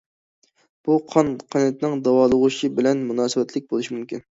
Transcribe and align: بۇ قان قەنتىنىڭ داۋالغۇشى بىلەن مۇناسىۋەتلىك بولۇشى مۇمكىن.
بۇ 0.87 0.95
قان 1.11 1.29
قەنتىنىڭ 1.57 1.95
داۋالغۇشى 2.09 2.73
بىلەن 2.81 3.07
مۇناسىۋەتلىك 3.13 3.71
بولۇشى 3.71 3.97
مۇمكىن. 3.99 4.19